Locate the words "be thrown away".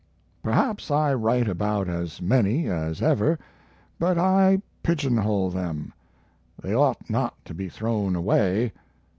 7.53-8.71